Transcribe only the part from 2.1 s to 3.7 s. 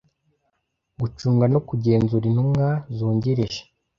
intumwa zungirije